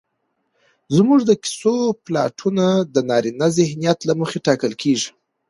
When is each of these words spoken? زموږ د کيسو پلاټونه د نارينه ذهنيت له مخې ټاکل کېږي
زموږ 0.95 1.19
د 1.25 1.31
کيسو 1.43 1.75
پلاټونه 2.05 2.65
د 2.93 2.95
نارينه 3.09 3.47
ذهنيت 3.57 3.99
له 4.05 4.13
مخې 4.21 4.37
ټاکل 4.47 4.71
کېږي 4.81 5.09